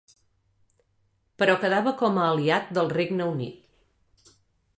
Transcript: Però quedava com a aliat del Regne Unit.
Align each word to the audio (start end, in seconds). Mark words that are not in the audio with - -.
Però 1.43 1.55
quedava 1.65 1.93
com 2.01 2.17
a 2.23 2.25
aliat 2.31 2.73
del 2.79 2.93
Regne 2.97 3.33
Unit. 3.35 4.35